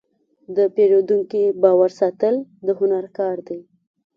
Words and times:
د 0.55 0.57
پیرودونکي 0.75 1.43
باور 1.61 1.89
ساتل 1.99 2.35
د 2.65 2.67
هنر 2.79 3.05
کار 3.17 3.37
دی. 3.47 3.59